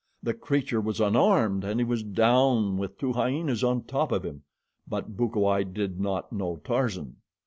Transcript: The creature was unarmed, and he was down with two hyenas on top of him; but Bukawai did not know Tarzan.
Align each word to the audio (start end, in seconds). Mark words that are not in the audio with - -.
The 0.23 0.33
creature 0.33 0.81
was 0.81 0.99
unarmed, 0.99 1.63
and 1.63 1.79
he 1.79 1.83
was 1.83 2.01
down 2.01 2.79
with 2.79 2.97
two 2.97 3.13
hyenas 3.13 3.63
on 3.63 3.83
top 3.83 4.11
of 4.11 4.25
him; 4.25 4.41
but 4.87 5.15
Bukawai 5.15 5.61
did 5.63 5.99
not 5.99 6.33
know 6.33 6.59
Tarzan. 6.63 7.17